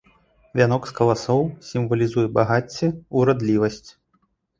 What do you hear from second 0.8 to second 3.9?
з каласоў сімвалізуе багацце, урадлівасць.